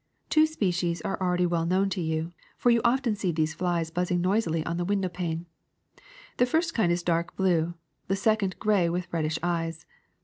Two 0.31 0.47
species 0.47 0.99
are 1.03 1.21
already 1.21 1.45
well 1.45 1.67
known 1.67 1.87
to 1.89 2.01
you. 2.01 2.33
for 2.57 2.71
you 2.71 2.81
often 2.83 3.15
see 3.15 3.31
these 3.31 3.53
flies 3.53 3.91
buzzing 3.91 4.19
noisily 4.19 4.65
on 4.65 4.77
the 4.77 4.83
window 4.83 5.09
pane. 5.09 5.45
The 6.37 6.47
first 6.47 6.73
kind 6.73 6.91
is 6.91 7.03
dark 7.03 7.35
blue, 7.35 7.75
the 8.07 8.15
second 8.15 8.57
grey 8.57 8.89
with 8.89 9.13
reddish 9.13 9.37
eyes. 9.43 9.85